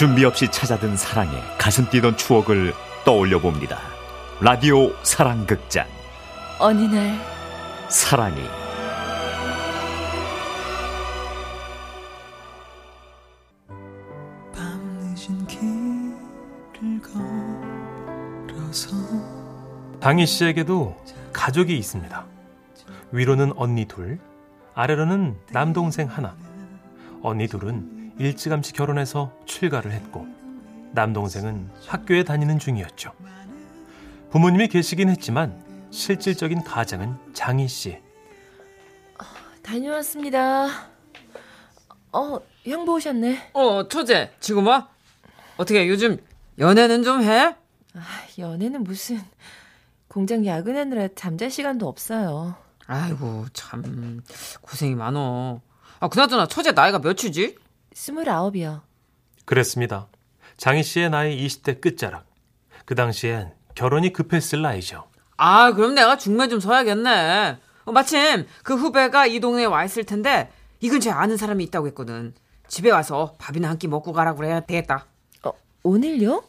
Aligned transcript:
준비 0.00 0.24
없이 0.24 0.50
찾아든 0.50 0.96
사랑에 0.96 1.30
가슴 1.58 1.84
뛰던 1.90 2.16
추억을 2.16 2.72
떠올려 3.04 3.38
봅니다. 3.38 3.80
라디오 4.40 4.94
사랑극장. 5.02 5.86
어느 6.58 6.80
날 6.84 7.20
사랑이. 7.90 8.40
방희 20.00 20.24
씨에게도 20.24 20.96
가족이 21.34 21.76
있습니다. 21.76 22.24
위로는 23.12 23.52
언니 23.54 23.84
둘, 23.84 24.18
아래로는 24.74 25.36
남동생 25.52 26.08
하나. 26.08 26.34
언니 27.22 27.48
둘은 27.48 28.14
일찌감치 28.18 28.72
결혼해서 28.72 29.32
출가를 29.60 29.92
했고, 29.92 30.26
남동생은 30.92 31.70
학교에 31.86 32.24
다니는 32.24 32.58
중이었죠. 32.58 33.12
부모님이 34.30 34.68
계시긴 34.68 35.10
했지만 35.10 35.62
실질적인 35.90 36.64
가장은 36.64 37.14
장희 37.34 37.68
씨. 37.68 37.98
다녀왔습니다. 39.62 40.66
어, 42.12 42.40
형부 42.64 42.94
오셨네. 42.94 43.50
어, 43.52 43.86
처제, 43.86 44.32
지금 44.40 44.66
와? 44.66 44.88
어떻게 45.58 45.86
요즘 45.88 46.16
연애는 46.58 47.02
좀 47.02 47.22
해? 47.22 47.54
아, 47.94 48.00
연애는 48.38 48.82
무슨 48.82 49.20
공장 50.08 50.46
야근하느라 50.46 51.08
잠잘 51.14 51.50
시간도 51.50 51.86
없어요. 51.86 52.54
아이고, 52.86 53.44
참 53.52 54.22
고생이 54.62 54.94
많어. 54.94 55.60
아, 56.00 56.08
그나저나 56.08 56.46
처제 56.46 56.72
나이가 56.72 56.98
몇이지? 56.98 57.56
스물아홉이요. 57.92 58.89
그랬습니다. 59.44 60.06
장희 60.56 60.82
씨의 60.82 61.10
나이 61.10 61.46
20대 61.46 61.80
끝자락. 61.80 62.26
그 62.84 62.94
당시엔 62.94 63.52
결혼이 63.74 64.12
급했을 64.12 64.62
나이죠. 64.62 65.04
아, 65.36 65.72
그럼 65.72 65.94
내가 65.94 66.16
중매 66.18 66.48
좀 66.48 66.60
서야겠네. 66.60 67.56
어, 67.84 67.92
마침 67.92 68.46
그 68.62 68.74
후배가 68.76 69.26
이 69.26 69.40
동네에 69.40 69.64
와 69.64 69.84
있을 69.84 70.04
텐데 70.04 70.50
이 70.80 70.88
근처에 70.88 71.12
아는 71.12 71.36
사람이 71.36 71.64
있다고 71.64 71.86
했거든. 71.88 72.34
집에 72.68 72.90
와서 72.90 73.34
밥이나 73.38 73.68
한 73.68 73.78
끼 73.78 73.88
먹고 73.88 74.12
가라고 74.12 74.38
그래야 74.38 74.60
되겠다. 74.60 75.06
어, 75.44 75.52
오늘요? 75.82 76.44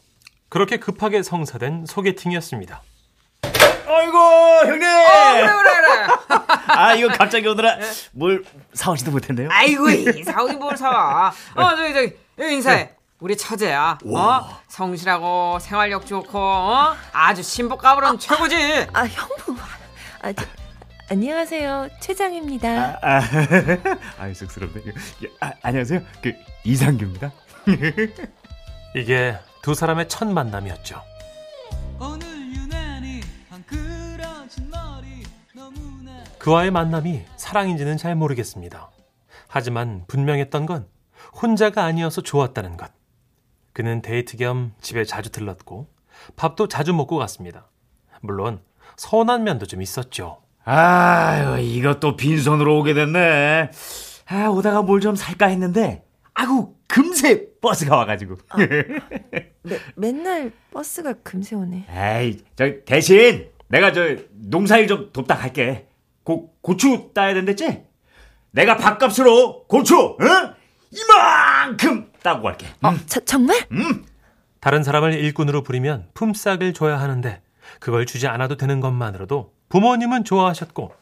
그렇게 0.50 0.78
급하게 0.78 1.24
성사된 1.24 1.86
소개팅이었습니다. 1.88 2.82
아이고 3.88 4.18
형님. 4.66 4.88
어, 4.88 5.34
그래, 5.34 5.48
그래, 5.48 5.72
그래. 5.82 6.08
아 6.68 6.94
이거 6.96 7.08
갑자기 7.10 7.48
오느라 7.48 7.78
뭘 8.12 8.44
사오지도 8.74 9.12
못했네요. 9.12 9.50
아이고, 9.52 9.90
이 9.90 10.24
사오긴 10.24 10.60
뭘 10.60 10.76
사와. 10.78 11.34
어, 11.56 11.76
저기, 11.76 11.94
저기, 11.94 12.14
여기 12.42 12.56
인사해. 12.56 12.96
우리 13.20 13.38
처제야. 13.38 14.00
어? 14.04 14.62
성실하고 14.68 15.60
생활력 15.60 16.08
좋고, 16.08 16.40
어? 16.40 16.96
아주 17.14 17.44
신복 17.44 17.80
까불은 17.82 18.18
최고지. 18.18 18.88
아, 18.94 19.06
형부. 19.06 19.56
아, 20.24 20.34
저, 20.34 20.44
안녕하세요. 21.12 21.90
최장입니다. 22.00 22.98
아, 23.00 23.22
아유 24.18 24.34
쑥스럽네. 24.34 24.82
아, 25.40 25.52
안녕하세요. 25.62 26.02
그 26.24 26.34
이상규입니다. 26.64 27.32
이게 28.96 29.38
두 29.62 29.76
사람의 29.76 30.10
첫 30.10 30.28
만남이었죠. 30.28 31.00
그와의 36.40 36.72
만남이 36.72 37.24
사랑인지는 37.38 37.98
잘 37.98 38.16
모르겠습니다. 38.16 38.90
하지만 39.48 40.06
분명했던 40.08 40.66
건 40.66 40.88
혼자가 41.42 41.84
아니어서 41.84 42.22
좋았다는 42.22 42.78
것. 42.78 42.92
그는 43.74 44.02
데이트 44.02 44.38
겸 44.38 44.74
집에 44.82 45.04
자주 45.06 45.32
들렀고 45.32 45.88
밥도 46.36 46.68
자주 46.68 46.94
먹고 46.94 47.18
갔습니다. 47.18 47.68
물론 48.22 48.62
서운한 48.98 49.44
면도 49.44 49.66
좀 49.66 49.82
있었죠. 49.82 50.42
아유 50.64 51.60
이것도 51.62 52.16
빈손으로 52.18 52.80
오게 52.80 52.94
됐네. 52.94 53.72
아 54.28 54.48
오다가 54.48 54.82
뭘 54.82 55.00
좀 55.02 55.16
살까 55.16 55.48
했는데 55.48 56.06
아구 56.34 56.76
금세 56.88 57.48
버스가 57.62 57.96
와가지고. 57.98 58.36
매, 59.64 59.78
맨날 59.96 60.52
버스가 60.72 61.14
금세 61.24 61.56
오네. 61.56 61.86
에이 61.90 62.40
저 62.56 62.66
대신 62.86 63.50
내가 63.70 63.92
저 63.94 64.16
농사일 64.34 64.88
좀 64.88 65.10
돕다 65.14 65.38
갈게. 65.38 65.88
고 66.24 66.54
고추 66.62 67.10
따야 67.16 67.34
된댔지? 67.34 67.84
내가 68.52 68.78
밥값으로 68.78 69.66
고추 69.68 70.18
응? 70.22 70.54
이만큼 70.92 72.12
따고 72.22 72.44
갈게. 72.44 72.68
어, 72.82 72.94
저, 73.08 73.20
정말? 73.22 73.58
다른 74.60 74.84
사람을 74.84 75.14
일꾼으로 75.14 75.64
부리면 75.64 76.10
품삯을 76.14 76.74
줘야 76.74 77.00
하는데 77.00 77.42
그걸 77.80 78.06
주지 78.06 78.28
않아도 78.28 78.58
되는 78.58 78.80
것만으로도 78.80 79.54
부모님은 79.70 80.24
좋아하셨고 80.26 80.94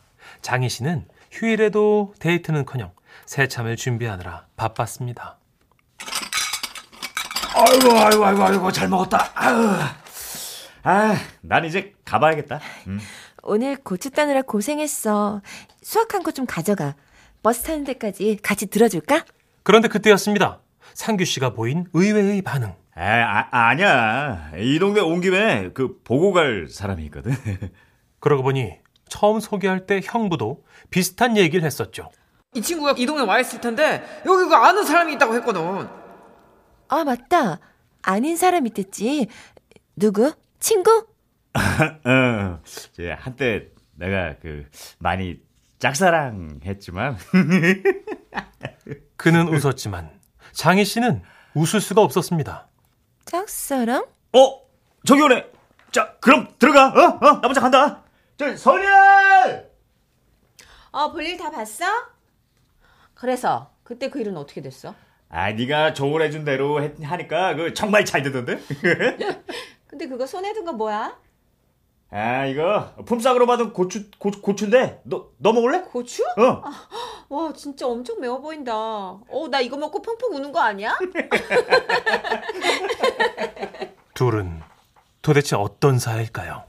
장희 0.42 0.70
씨는 0.70 1.08
휴일에도 1.32 2.14
데이트는커녕 2.20 2.92
새참을 3.26 3.76
준비하느라 3.76 4.46
바빴습니다. 4.56 5.38
아이고 7.56 7.92
아이고 8.00 8.26
아이고 8.26 8.44
아이고 8.44 8.72
잘 8.72 8.88
먹었다. 8.88 9.32
아유. 9.34 9.70
아, 10.84 11.16
난 11.42 11.66
이제 11.66 11.94
가봐야겠다. 12.06 12.60
음. 12.88 13.00
오늘 13.44 13.76
고추 13.78 14.12
따느라 14.12 14.42
고생했어. 14.42 15.42
수확한 15.82 16.24
거 16.24 16.32
좀 16.32 16.46
가져가. 16.46 16.96
버스 17.44 17.64
타는 17.64 17.84
데까지 17.86 18.38
같이 18.42 18.68
들어줄까? 18.68 19.26
그런데 19.64 19.88
그때였습니다. 19.88 20.62
상규 20.94 21.26
씨가 21.26 21.54
보인 21.54 21.86
의외의 21.94 22.42
반응. 22.42 22.76
아, 22.96 23.48
아, 23.52 23.68
아니야. 23.70 24.52
이 24.58 24.78
동네 24.80 25.00
온 25.00 25.22
김에 25.22 25.70
그 25.74 26.00
보고 26.04 26.34
갈 26.34 26.68
사람이 26.70 27.04
있거든. 27.06 27.32
그러고 28.20 28.44
보니 28.44 28.74
처음 29.08 29.40
소개할 29.40 29.86
때 29.86 30.02
형부도 30.04 30.64
비슷한 30.90 31.38
얘기를 31.38 31.66
했었죠. 31.66 32.10
이 32.54 32.62
친구가 32.62 32.96
이 32.98 33.06
동네 33.06 33.24
와 33.24 33.40
있을 33.40 33.62
텐데 33.62 34.04
여기 34.26 34.46
그 34.46 34.56
아는 34.56 34.84
사람이 34.84 35.14
있다고 35.14 35.36
했거든. 35.36 35.88
아, 36.90 37.04
맞다. 37.04 37.60
아닌 38.02 38.36
사람 38.36 38.66
있댔지. 38.68 39.28
누구? 39.96 40.34
친구? 40.60 41.08
어, 41.56 42.60
제 42.92 43.12
한때 43.12 43.70
내가 43.96 44.36
그 44.42 44.66
많이 44.98 45.40
짝사랑했지만 45.80 47.18
그는 49.20 49.50
웃었지만 49.50 50.10
장희 50.54 50.86
씨는 50.86 51.22
웃을 51.54 51.82
수가 51.82 52.02
없었습니다. 52.02 52.68
짝사랑? 53.26 54.06
어 54.34 54.62
저기 55.06 55.22
오네. 55.22 55.46
자 55.92 56.16
그럼 56.22 56.48
들어가. 56.58 56.88
어? 56.88 57.18
어? 57.18 57.20
나 57.34 57.40
먼저 57.42 57.60
간다. 57.60 58.02
저 58.38 58.56
선열. 58.56 59.70
어, 60.92 61.12
볼일 61.12 61.38
다 61.38 61.52
봤어? 61.52 61.86
그래서 63.14 63.72
그때 63.84 64.10
그 64.10 64.22
일은 64.22 64.38
어떻게 64.38 64.62
됐어? 64.62 64.96
아 65.28 65.52
네가 65.52 65.94
조언해준 65.94 66.46
대로 66.46 66.82
했, 66.82 66.96
하니까 67.04 67.56
그 67.56 67.74
정말 67.74 68.06
잘 68.06 68.24
되던데. 68.24 68.58
근데 69.86 70.08
그거 70.08 70.26
손에 70.26 70.54
든 70.54 70.64
거 70.64 70.72
뭐야? 70.72 71.20
아 72.12 72.46
이거 72.46 72.96
품삯으로 73.06 73.46
받은 73.46 73.74
고추 73.74 74.10
고, 74.18 74.32
고추인데 74.32 75.02
너 75.04 75.30
너 75.40 75.52
먹을래? 75.52 75.82
고추? 75.82 76.24
어. 76.38 76.64
와, 77.30 77.54
진짜 77.54 77.86
엄청 77.88 78.20
매워 78.20 78.40
보인다. 78.40 78.74
어, 78.76 79.48
나 79.52 79.60
이거 79.62 79.78
먹고 79.78 80.02
펑펑 80.02 80.34
우는 80.36 80.52
거 80.52 80.60
아니야? 80.62 80.98
둘은 84.16 84.62
도대체 85.22 85.56
어떤 85.56 86.00
사이일까요? 86.00 86.64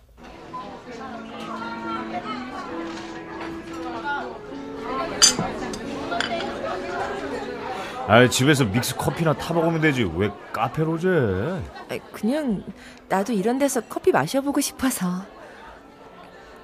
아 8.07 8.29
집에서 8.29 8.65
믹스 8.65 8.97
커피나 8.97 9.35
타 9.35 9.55
먹으면 9.55 9.81
되지 9.81 10.03
왜 10.17 10.31
카페로 10.53 10.99
제? 10.99 11.09
아, 11.09 11.97
그냥 12.13 12.65
나도 13.09 13.33
이런 13.33 13.59
데서 13.59 13.81
커피 13.83 14.11
마셔보고 14.11 14.61
싶어서. 14.61 15.07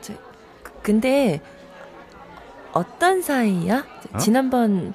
저, 0.00 0.12
그- 0.62 0.73
근데 0.82 1.41
어떤 2.76 3.23
사이야? 3.23 3.87
저, 4.02 4.08
어? 4.12 4.19
지난번 4.19 4.93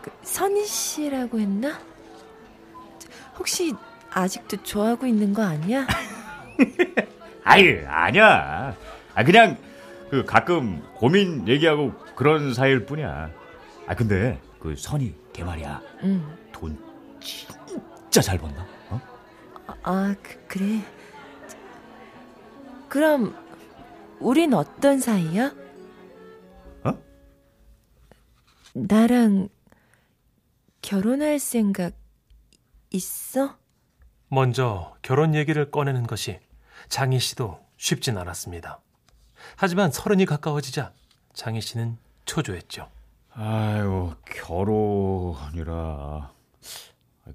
그 0.00 0.10
선희 0.22 0.64
씨라고 0.64 1.38
했나? 1.38 1.78
저, 2.98 3.08
혹시 3.38 3.74
아직도 4.10 4.62
좋아하고 4.62 5.06
있는 5.06 5.34
거 5.34 5.42
아니야? 5.42 5.86
아이 7.44 7.84
아니야. 7.86 8.74
아 9.14 9.24
그냥 9.24 9.58
그 10.10 10.24
가끔 10.24 10.82
고민 10.94 11.46
얘기하고 11.46 11.92
그런 12.16 12.54
사이일 12.54 12.86
뿐이야. 12.86 13.30
아 13.86 13.94
근데 13.94 14.40
그 14.58 14.74
선이 14.76 15.14
걔 15.34 15.44
말이야 15.44 15.82
응. 16.04 16.24
돈 16.52 16.78
진짜 17.20 18.22
잘 18.22 18.38
번다. 18.38 18.64
어? 18.88 19.00
아, 19.82 20.14
그. 20.48 20.80
저, 21.46 21.56
그럼 22.88 23.36
우린 24.20 24.54
어떤 24.54 25.00
사이야? 25.00 25.59
나랑 28.74 29.48
결혼할 30.82 31.38
생각 31.38 31.94
있어? 32.90 33.56
먼저 34.28 34.96
결혼 35.02 35.34
얘기를 35.34 35.70
꺼내는 35.70 36.06
것이 36.06 36.38
장희 36.88 37.18
씨도 37.18 37.60
쉽진 37.76 38.16
않았습니다. 38.16 38.80
하지만 39.56 39.90
서른이 39.90 40.26
가까워지자 40.26 40.92
장희 41.32 41.60
씨는 41.60 41.98
초조했죠. 42.24 42.88
아유, 43.32 44.14
결혼이라. 44.26 45.72
아, 45.72 46.32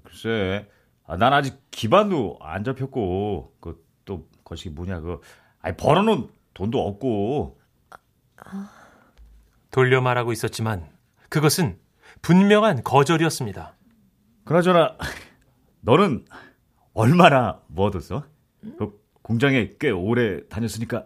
글쎄, 0.02 0.68
아, 1.06 1.16
난 1.16 1.32
아직 1.32 1.58
기반도 1.70 2.38
안 2.40 2.64
잡혔고, 2.64 3.54
그, 3.60 3.84
또, 4.04 4.26
거시기 4.44 4.70
뭐냐, 4.70 5.00
그, 5.00 5.20
아니, 5.60 5.76
벌어놓은 5.76 6.28
돈도 6.54 6.86
없고, 6.86 7.58
돌려 9.70 10.00
말하고 10.00 10.32
있었지만 10.32 10.88
그것은 11.28 11.78
분명한 12.22 12.82
거절이었습니다. 12.82 13.74
그나저나, 14.44 14.96
너는 15.80 16.24
얼마나 16.94 17.60
모아뒀어? 17.68 18.24
그 18.78 19.00
공장에 19.22 19.72
꽤 19.78 19.90
오래 19.90 20.46
다녔으니까, 20.48 21.04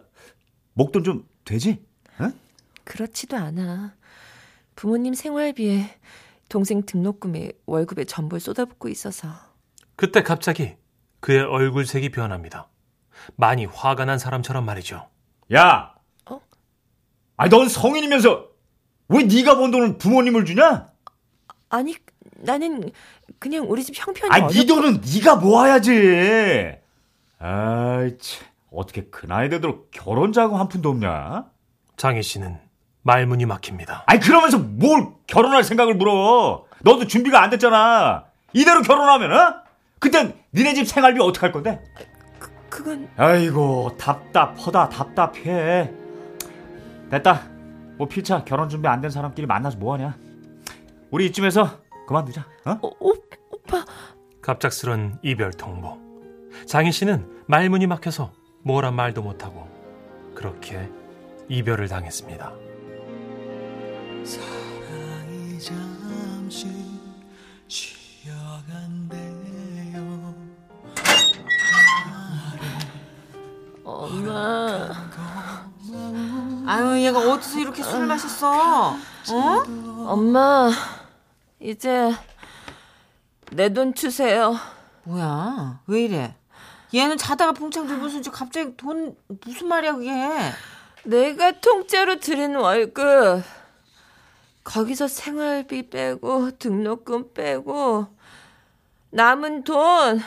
목돈 0.73 1.03
좀 1.03 1.27
되지? 1.43 1.83
응? 2.21 2.33
그렇지도 2.83 3.37
않아. 3.37 3.95
부모님 4.75 5.13
생활비에 5.13 5.99
동생 6.49 6.83
등록금에 6.83 7.51
월급에 7.65 8.05
전부를 8.05 8.39
쏟아붓고 8.39 8.89
있어서. 8.89 9.29
그때 9.95 10.23
갑자기 10.23 10.75
그의 11.19 11.41
얼굴색이 11.41 12.09
변합니다. 12.09 12.69
많이 13.35 13.65
화가 13.65 14.05
난 14.05 14.17
사람처럼 14.17 14.65
말이죠. 14.65 15.07
야! 15.53 15.95
어? 16.25 16.41
아니, 17.37 17.49
넌 17.49 17.69
성인이면서, 17.69 18.50
왜 19.11 19.23
네가 19.23 19.57
번 19.57 19.71
돈을 19.71 19.97
부모님을 19.97 20.45
주냐? 20.45 20.87
아니, 21.69 21.95
나는 22.35 22.91
그냥 23.39 23.65
우리 23.69 23.83
집 23.83 23.93
형편이 23.97 24.31
아니, 24.31 24.43
어렵... 24.43 24.53
네 24.53 24.65
돈은 24.65 25.01
네가 25.13 25.35
모아야지. 25.35 26.77
아이, 27.39 28.17
참. 28.17 28.47
어떻게 28.71 29.03
그 29.11 29.25
나이 29.27 29.49
되도록 29.49 29.91
결혼 29.91 30.31
자금 30.31 30.57
한 30.57 30.69
푼도 30.69 30.89
없냐? 30.89 31.45
장희 31.97 32.23
씨는 32.23 32.57
말문이 33.03 33.45
막힙니다. 33.45 34.03
아니, 34.07 34.19
그러면서 34.19 34.57
뭘 34.59 35.09
결혼할 35.27 35.63
생각을 35.63 35.95
물어? 35.95 36.65
너도 36.81 37.05
준비가 37.05 37.41
안 37.41 37.49
됐잖아. 37.49 38.25
이대로 38.53 38.81
결혼하면, 38.81 39.31
어? 39.33 39.55
그땐 39.99 40.33
니네 40.53 40.73
집 40.73 40.87
생활비 40.87 41.19
어떡할 41.21 41.51
건데? 41.51 41.83
그건 42.69 43.09
아이고, 43.17 43.95
답답하다, 43.97 44.89
답답해. 44.89 45.91
됐다. 47.09 47.50
뭐 48.01 48.07
필차 48.07 48.43
결혼 48.43 48.67
준비 48.67 48.87
안 48.87 48.99
된 48.99 49.11
사람끼리 49.11 49.45
만나서 49.45 49.77
뭐하냐? 49.77 50.17
우리 51.11 51.27
이쯤에서 51.27 51.81
그만두자, 52.07 52.47
어? 52.65 52.71
어, 52.81 52.91
오, 52.99 53.13
오빠 53.51 53.85
갑작스런 54.41 55.19
이별 55.21 55.51
통보. 55.51 55.99
장희 56.65 56.91
씨는 56.91 57.43
말문이 57.45 57.85
막혀서 57.85 58.31
뭐란 58.63 58.95
말도 58.95 59.21
못하고 59.21 59.67
그렇게 60.33 60.89
이별을 61.47 61.87
당했습니다. 61.89 62.51
사랑이 64.23 65.59
잠시 65.59 66.67
아유 76.71 77.01
얘가 77.03 77.19
어디서 77.19 77.59
이렇게 77.59 77.83
술을 77.83 78.05
마셨어? 78.07 78.91
어? 78.93 79.63
엄마 80.07 80.71
이제 81.59 82.13
내 83.51 83.67
돈 83.73 83.93
주세요. 83.93 84.55
뭐야? 85.03 85.81
왜 85.87 86.03
이래? 86.05 86.35
얘는 86.93 87.17
자다가 87.17 87.51
붕창 87.51 87.87
들고서 87.87 88.19
이제 88.19 88.29
갑자기 88.31 88.75
돈 88.77 89.15
무슨 89.45 89.67
말이야 89.67 89.93
그게? 89.95 90.13
내가 91.03 91.51
통째로 91.59 92.19
드린 92.19 92.55
월급 92.55 93.43
거기서 94.63 95.07
생활비 95.09 95.89
빼고 95.89 96.51
등록금 96.57 97.33
빼고 97.33 98.07
남은 99.11 99.63
돈 99.65 100.21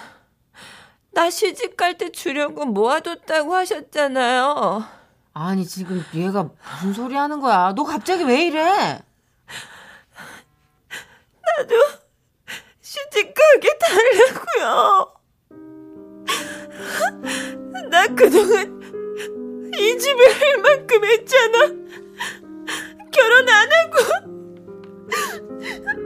나 1.13 1.31
시집 1.31 1.77
갈 1.77 1.97
때 1.97 2.11
주려고 2.11 2.65
모아뒀다고 2.65 3.55
하셨잖아요. 3.55 4.85
아니 5.35 5.67
지금 5.67 6.05
얘가 6.15 6.49
무슨 6.77 6.93
소리 6.95 7.17
하는 7.17 7.41
거야? 7.41 7.73
너 7.75 7.83
갑자기 7.83 8.23
왜 8.23 8.47
이래? 8.47 9.01
시집 12.81 13.35
가게 13.35 13.79
달라고요. 13.79 15.15
나 17.91 18.07
그동안 18.15 18.81
이 19.77 19.99
집에 19.99 20.25
할 20.33 20.59
만큼 20.59 21.05
했잖아. 21.05 21.59
결혼 23.13 23.49
안 23.49 23.69
하고 23.73 23.97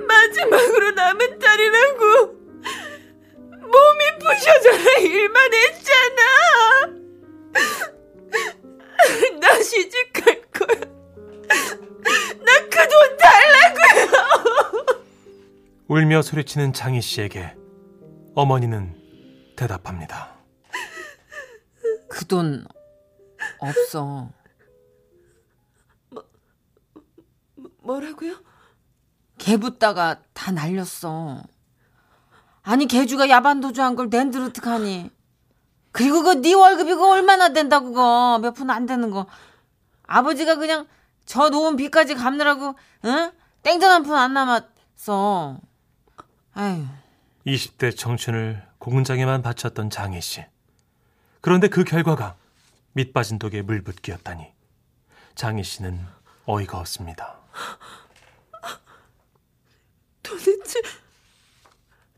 마지막으로 0.07 0.91
남은 0.93 1.39
딸이라고 1.39 2.05
몸이 3.61 4.19
부셔져라 4.21 4.99
일만 5.01 5.53
했잖아. 5.53 6.23
나 9.41 9.63
시집 9.63 10.13
갈 10.13 10.43
거야. 10.51 10.81
나 12.45 12.69
그 12.69 12.89
돈 12.89 13.17
달라고요. 13.17 14.87
울며 15.89 16.23
소리치는 16.23 16.73
장희 16.73 17.01
씨에게 17.01 17.55
어머니는 18.35 18.95
대답합니다. 19.57 20.37
그 22.09 22.25
돈 22.27 22.67
없어. 23.59 24.31
뭐라고요? 27.83 28.37
개 29.39 29.57
붙다가 29.57 30.21
다 30.35 30.51
날렸어. 30.53 31.43
아니 32.63 32.87
개주가 32.87 33.29
야반 33.31 33.61
도주한 33.61 33.95
걸 33.97 34.09
낸들 34.11 34.43
어떡하니? 34.43 35.11
그리고 35.93 36.23
그네 36.23 36.55
월급이 36.55 36.95
그 36.95 37.07
얼마나 37.09 37.49
된다 37.53 37.81
그거 37.81 38.39
몇 38.41 38.53
푼 38.55 38.71
안 38.71 38.87
되는 38.87 39.11
거. 39.11 39.27
아버지가 40.07 40.57
그냥 40.57 40.87
저 41.27 41.49
놓은 41.51 41.77
빚까지 41.77 42.15
갚느라고 42.15 42.75
응? 43.05 43.33
땡전 43.63 43.91
한 43.91 44.03
푼 44.05 44.15
안 44.17 44.33
남았어. 44.35 45.59
아유 46.55 46.87
20대 47.47 47.97
청춘을 47.97 48.63
공장에만 48.79 49.43
바쳤던 49.43 49.91
장희 49.91 50.21
씨. 50.21 50.45
그런데 51.41 51.69
그 51.69 51.85
결과가 51.85 52.37
밑 52.93 53.13
빠진 53.13 53.39
독에 53.39 53.63
물붓기였다니. 53.63 54.47
장희 55.35 55.63
씨는 55.63 56.05
어이가 56.47 56.79
없습니다. 56.79 57.37
도대체 60.23 60.81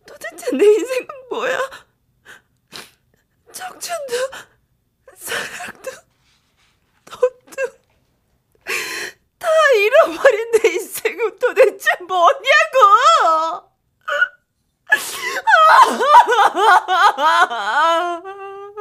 도대체 0.06 0.56
내 0.56 0.64
인생은 0.64 1.06
뭐야? 1.30 1.58
청춘도 3.60 4.14
사랑도 5.16 5.90
돈도 7.04 7.56
다 9.38 9.48
잃어버린 9.76 10.50
내 10.52 10.68
인생은 10.70 11.38
도대체 11.38 11.90
뭐냐고! 12.08 13.68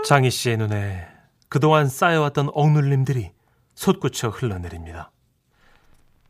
장희 0.05 0.31
씨의 0.31 0.57
눈에 0.57 1.07
그동안 1.50 1.89
쌓여왔던 1.89 2.51
억눌림들이 2.53 3.33
솟구쳐 3.75 4.29
흘러내립니다. 4.29 5.12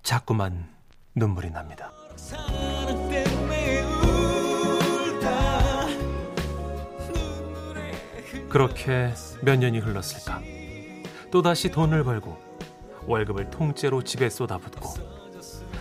자꾸만 0.01 0.73
눈물이 1.13 1.51
납니다. 1.51 1.91
그렇게 8.49 9.13
몇 9.41 9.57
년이 9.57 9.79
흘렀을까? 9.79 10.41
또다시 11.31 11.69
돈을 11.69 12.03
벌고 12.03 12.37
월급을 13.05 13.49
통째로 13.51 14.03
집에 14.03 14.29
쏟아붓고 14.29 14.89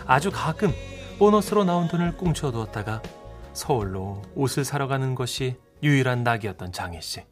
아주 0.07 0.31
가끔 0.31 0.73
보너스로 1.19 1.65
나온 1.65 1.89
돈을 1.89 2.17
꽁쳐두었다가 2.17 3.03
서울로 3.53 4.23
옷을 4.35 4.65
사러 4.65 4.87
가는 4.87 5.15
것이 5.15 5.57
유일한 5.83 6.23
낙이었던 6.23 6.73
장희 6.73 7.01
씨. 7.01 7.23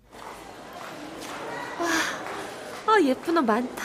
아 2.86 3.00
예쁜 3.02 3.36
옷 3.36 3.42
많다. 3.42 3.84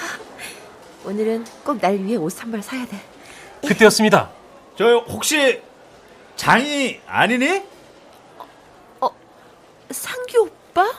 오늘은 1.06 1.46
꼭 1.64 1.80
날 1.82 1.98
위해 2.00 2.16
옷 2.16 2.40
한 2.40 2.52
벌 2.52 2.62
사야 2.62 2.86
돼. 2.86 2.98
그때였습니다. 3.68 4.32
저 4.78 4.98
혹시 5.08 5.62
장이 6.36 7.02
아니니? 7.06 7.64
상규 9.92 10.44
오빠? 10.44 10.90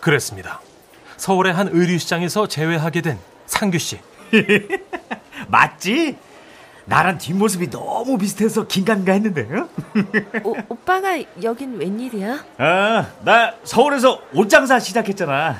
그랬습니다. 0.00 0.60
서울의 1.16 1.52
한 1.52 1.68
의류 1.68 1.98
시장에서 1.98 2.48
재회하게 2.48 3.02
된 3.02 3.18
상규 3.46 3.78
씨. 3.78 4.00
맞지? 5.48 6.16
나랑 6.86 7.18
뒷모습이 7.18 7.70
너무 7.70 8.18
비슷해서 8.18 8.66
긴가민가 8.66 9.12
했는데. 9.12 9.42
어? 9.42 9.68
오, 10.44 10.56
오빠가 10.68 11.18
여긴 11.42 11.78
웬일이야? 11.78 12.44
아, 12.58 13.06
나 13.22 13.54
서울에서 13.64 14.20
옷 14.34 14.48
장사 14.48 14.78
시작했잖아. 14.80 15.56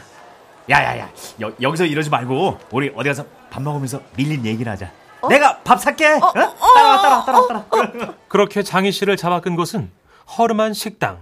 야야야, 0.68 1.11
여, 1.40 1.52
여기서 1.61 1.85
이러지 1.85 2.11
말고 2.11 2.59
우리 2.70 2.92
어디 2.97 3.09
가서 3.09 3.25
밥 3.50 3.62
먹으면서 3.62 4.00
밀린 4.16 4.44
얘기를 4.47 4.70
하자. 4.73 4.90
내가 5.28 5.59
밥 5.59 5.80
살게. 5.80 6.06
어? 6.14 6.32
따라와 6.32 7.02
따라와 7.02 7.25
따라와 7.25 7.64
따라와. 7.68 8.14
그렇게 8.28 8.62
장희 8.62 8.90
씨를 8.92 9.16
잡아끈 9.16 9.56
곳은 9.56 9.90
허름한 10.38 10.73
식당. 10.73 11.18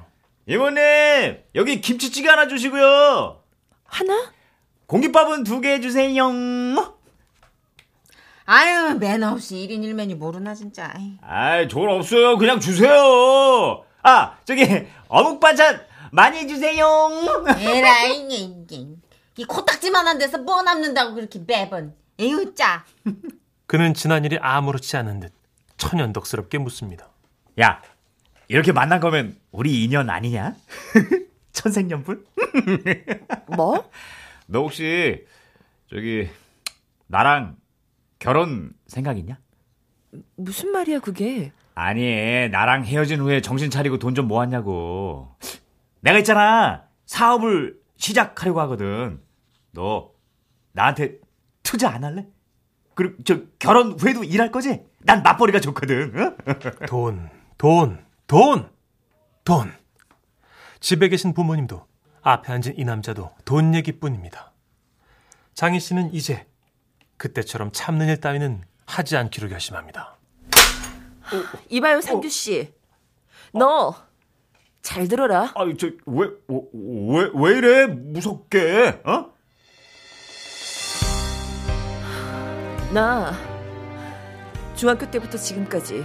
이모님 0.49 0.81
여기 1.55 1.81
김치찌개 1.83 2.27
하나 2.27 2.49
주시고요. 2.49 3.43
하나? 3.85 4.33
공깃밥은 4.87 5.45
두개 5.45 5.75
해주세요. 5.75 6.25
아유 8.47 8.95
매너 8.99 9.33
없이 9.33 9.57
1인 9.57 9.83
1메뉴 9.83 10.15
모르나 10.15 10.55
진짜. 10.55 10.91
아이. 11.21 11.69
저건 11.69 11.91
없어요. 11.91 12.39
그냥 12.39 12.61
주세요. 12.61 13.85
아 14.03 14.39
저기 14.47 14.65
어묵 15.09 15.39
반찬 15.39 15.83
많이 16.13 16.39
해주세요. 16.39 16.87
에라이 17.59 18.27
이게 18.31 18.87
이 19.37 19.45
코딱지만한 19.45 20.17
데서 20.17 20.39
뭐 20.39 20.63
남는다고 20.63 21.15
그렇게 21.15 21.43
매번. 21.47 21.95
에휴 22.19 22.55
짜. 22.55 22.87
그는 23.67 23.93
지난 23.93 24.25
일이 24.25 24.39
아무렇지 24.41 24.97
않은 24.97 25.21
듯 25.21 25.35
천연덕스럽게 25.77 26.57
묻습니다. 26.57 27.11
야 27.61 27.83
이렇게 28.49 28.73
만난 28.73 28.99
거면 28.99 29.37
우리 29.59 29.83
인연 29.83 30.09
아니냐? 30.09 30.55
천생연분? 31.51 32.25
뭐? 33.57 33.91
너 34.47 34.61
혹시 34.61 35.27
저기 35.91 36.29
나랑 37.09 37.57
결혼 38.21 38.73
생각 38.87 39.19
있냐? 39.19 39.37
무슨 40.37 40.71
말이야 40.71 41.01
그게? 41.01 41.51
아니 41.75 42.49
나랑 42.49 42.85
헤어진 42.85 43.19
후에 43.19 43.41
정신 43.41 43.69
차리고 43.69 43.99
돈 43.99 44.15
좀 44.15 44.29
모았냐고 44.29 45.35
내가 46.03 46.19
있잖아 46.19 46.85
사업을 47.07 47.81
시작하려고 47.97 48.61
하거든 48.61 49.21
너 49.73 50.13
나한테 50.71 51.19
투자 51.65 51.91
안 51.91 52.05
할래? 52.05 52.29
그리고 52.95 53.17
저 53.25 53.41
결혼 53.59 53.99
후에도 53.99 54.23
일할 54.23 54.53
거지? 54.53 54.85
난 55.01 55.25
맞벌이가 55.25 55.59
좋거든 55.59 56.13
어? 56.17 56.37
돈, 56.87 57.29
돈, 57.59 57.99
돈, 58.29 58.71
돈. 59.49 59.73
집에 60.79 61.09
계신 61.09 61.33
부모님도 61.33 61.87
앞에 62.21 62.53
앉은 62.53 62.75
이 62.79 62.85
남자도 62.85 63.31
돈 63.47 63.75
얘기뿐입니다. 63.75 64.53
장희 65.55 65.81
씨는 65.81 66.13
이제 66.13 66.47
그때처럼 67.17 67.71
참는 67.73 68.09
일 68.09 68.21
따위는 68.21 68.63
하지 68.85 69.17
않기로 69.17 69.49
결심합니다. 69.49 70.19
이봐요 71.71 72.03
상규 72.03 72.29
씨. 72.29 72.75
너잘 73.55 75.09
들어라. 75.09 75.51
아니 75.55 75.79
저왜왜 75.79 77.31
왜 77.33 77.57
이래 77.57 77.87
무섭게 77.87 79.01
어? 79.03 79.33
나 82.93 83.33
중학교 84.77 85.11
때부터 85.11 85.39
지금까지 85.39 86.05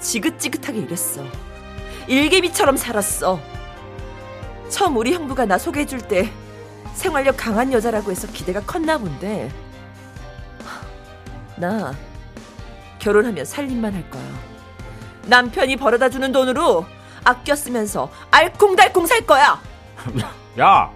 지긋지긋하게 0.00 0.80
일했어. 0.80 1.53
일개미처럼 2.06 2.76
살았어. 2.76 3.40
처음 4.68 4.96
우리 4.96 5.12
형부가 5.14 5.44
나 5.46 5.58
소개해줄 5.58 6.00
때 6.02 6.30
생활력 6.94 7.36
강한 7.36 7.72
여자라고 7.72 8.10
해서 8.10 8.26
기대가 8.28 8.60
컸나 8.60 8.98
본데. 8.98 9.50
나 11.56 11.94
결혼하면 12.98 13.44
살림만 13.44 13.94
할 13.94 14.10
거야. 14.10 14.22
남편이 15.26 15.76
벌어다 15.76 16.08
주는 16.08 16.30
돈으로 16.32 16.84
아껴 17.24 17.54
쓰면서 17.54 18.10
알콩달콩 18.30 19.06
살 19.06 19.20
거야. 19.22 19.60
야 20.60 20.90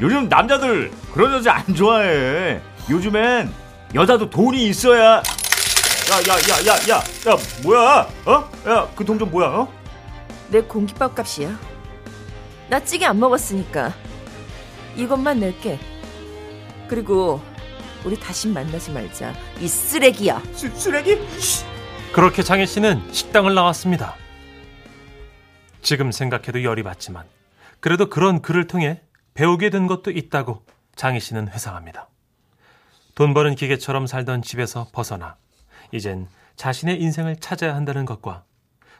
요즘 0.00 0.28
남자들 0.28 0.90
그런 1.12 1.32
여자 1.34 1.54
안 1.56 1.74
좋아해 1.74 2.60
요즘엔 2.88 3.52
여자도 3.94 4.30
돈이 4.30 4.66
있어야 4.68 5.22
야 6.06 6.16
야 6.22 6.36
야 6.38 6.56
야 6.66 6.76
야 6.88 6.96
야 6.96 7.36
뭐야 7.62 8.08
어? 8.26 8.50
야 8.66 8.86
그 8.94 9.04
돈 9.04 9.18
좀 9.18 9.30
뭐야 9.30 9.48
어? 9.48 9.68
내 10.50 10.60
공깃밥 10.62 11.14
값이야. 11.14 11.58
나 12.68 12.80
찌개 12.84 13.04
안 13.04 13.18
먹었으니까 13.18 13.92
이것만 14.96 15.40
낼게. 15.40 15.78
그리고 16.88 17.40
우리 18.04 18.18
다시 18.18 18.48
만나지 18.48 18.92
말자. 18.92 19.34
이 19.60 19.66
쓰레기야. 19.66 20.40
쓰, 20.52 20.70
쓰레기? 20.70 21.18
씨. 21.40 21.64
그렇게 22.12 22.42
장희 22.42 22.66
씨는 22.66 23.12
식당을 23.12 23.54
나왔습니다. 23.54 24.14
지금 25.82 26.10
생각해도 26.12 26.62
열이 26.62 26.82
받지만 26.82 27.24
그래도 27.80 28.08
그런 28.08 28.42
글을 28.42 28.66
통해 28.66 29.02
배우게 29.34 29.70
된 29.70 29.86
것도 29.86 30.10
있다고 30.10 30.64
장희 30.94 31.20
씨는 31.20 31.48
회상합니다. 31.48 32.08
돈 33.14 33.34
버는 33.34 33.54
기계처럼 33.54 34.06
살던 34.06 34.42
집에서 34.42 34.88
벗어나 34.92 35.36
이젠 35.92 36.26
자신의 36.56 37.00
인생을 37.00 37.36
찾아야 37.36 37.74
한다는 37.74 38.04
것과 38.04 38.44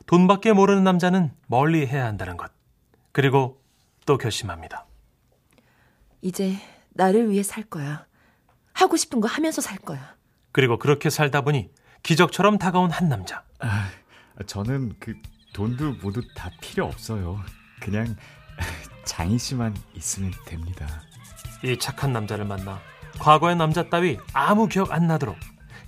돈밖에 0.07 0.53
모르는 0.53 0.85
남자는 0.85 1.33
멀리 1.47 1.87
해야 1.87 2.07
한다는 2.07 2.37
것 2.37 2.51
그리고 3.13 3.61
또 4.05 4.19
결심합니다. 4.19 4.87
이제 6.23 6.57
나를 6.91 7.31
위해 7.31 7.43
살 7.43 7.65
거야. 7.65 8.07
하고 8.73 8.97
싶은 8.97 9.21
거 9.21 9.29
하면서 9.29 9.61
살 9.61 9.79
거야. 9.79 10.15
그리고 10.53 10.79
그렇게 10.79 11.11
살다 11.11 11.43
보니 11.43 11.71
기적처럼 12.03 12.59
다가온 12.59 12.91
한 12.91 13.09
남자. 13.09 13.45
저는 14.47 14.95
그 15.01 15.15
돈도 15.55 15.95
모두 16.03 16.21
다 16.35 16.51
필요 16.61 16.85
없어요 16.85 17.41
그냥 17.81 18.15
장희 19.07 19.39
씨만 19.39 19.75
있으면 19.95 20.31
됩니다 20.45 20.87
이 21.65 21.79
착한 21.79 22.13
남자를 22.13 22.45
만나 22.45 22.79
과거의 23.19 23.57
남자 23.57 23.89
따위 23.89 24.19
아무 24.35 24.69
기억 24.69 24.93
안 24.93 25.07
나도록 25.07 25.37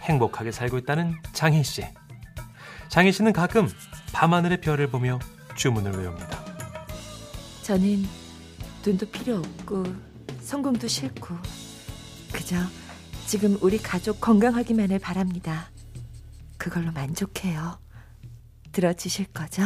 행복하게 0.00 0.50
살고 0.52 0.78
있다는 0.78 1.14
장희 1.34 1.62
씨. 1.62 1.84
장희 2.88 3.12
씨는 3.12 3.32
가끔 3.34 3.68
밤하늘의 4.18 4.60
별을 4.60 4.90
보며 4.90 5.20
주문을 5.54 5.92
외웁니다. 5.92 6.44
저는 7.62 8.04
돈도 8.82 9.06
필요 9.12 9.36
없고 9.36 9.84
성공도 10.40 10.88
싫고 10.88 11.36
그저 12.32 12.56
지금 13.28 13.56
우리 13.60 13.78
가족 13.78 14.20
건강하기만을 14.20 14.98
바랍니다. 14.98 15.70
그걸로 16.56 16.90
만족해요. 16.90 17.78
들어주실 18.72 19.26
거죠? 19.26 19.62